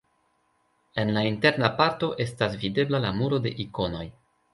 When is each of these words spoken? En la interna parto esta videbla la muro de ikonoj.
En 1.01 1.11
la 1.17 1.23
interna 1.31 1.69
parto 1.81 2.09
esta 2.25 2.47
videbla 2.63 3.03
la 3.05 3.13
muro 3.19 3.41
de 3.47 3.53
ikonoj. 3.65 4.03